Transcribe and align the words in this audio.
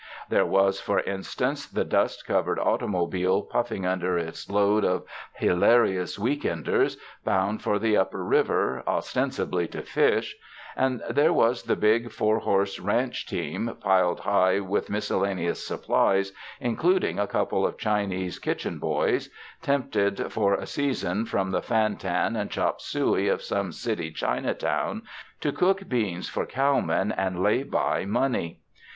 There 0.29 0.47
was, 0.47 0.79
for 0.79 1.01
instance, 1.01 1.67
the 1.67 1.85
dust 1.85 2.25
covered 2.25 2.57
automobile 2.57 3.43
puffing 3.43 3.85
under 3.85 4.17
its 4.17 4.49
load 4.49 4.83
of 4.83 5.05
hilarious 5.35 6.17
week 6.17 6.43
enders, 6.43 6.97
bound 7.23 7.61
for 7.61 7.77
the 7.77 7.95
upper 7.97 8.25
river 8.25 8.81
ostensibly 8.87 9.67
to 9.67 9.83
fish; 9.83 10.35
and 10.75 11.03
there 11.07 11.31
was 11.31 11.61
the 11.61 11.75
big 11.75 12.11
four 12.11 12.39
horse 12.39 12.79
ranch 12.79 13.27
team, 13.27 13.77
piled 13.79 14.21
high 14.21 14.59
with 14.59 14.89
miscel 14.89 15.19
laneous 15.21 15.63
supplies, 15.63 16.31
including 16.59 17.19
a 17.19 17.27
couple 17.27 17.63
of 17.63 17.77
Chinese 17.77 18.39
kitchen 18.39 18.79
"boys," 18.79 19.29
tempted 19.61 20.31
for 20.33 20.55
a 20.55 20.65
season 20.65 21.25
from 21.27 21.51
the 21.51 21.61
fan 21.61 21.95
tan 21.95 22.35
and 22.35 22.49
chop 22.49 22.81
suey 22.81 23.27
of 23.27 23.43
some 23.43 23.71
city 23.71 24.09
Chinatown, 24.09 25.03
to 25.41 25.51
cook 25.51 25.87
beans 25.87 26.27
for 26.27 26.47
cowmen 26.47 27.11
and 27.11 27.43
lay 27.43 27.61
by 27.61 28.03
money. 28.03 28.61